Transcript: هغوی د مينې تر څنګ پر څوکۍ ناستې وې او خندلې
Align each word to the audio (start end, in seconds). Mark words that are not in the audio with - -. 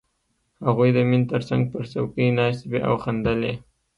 هغوی 0.65 0.89
د 0.93 0.97
مينې 1.09 1.27
تر 1.31 1.41
څنګ 1.49 1.63
پر 1.73 1.83
څوکۍ 1.91 2.27
ناستې 2.37 2.65
وې 2.71 2.79
او 2.87 2.95
خندلې 3.03 3.53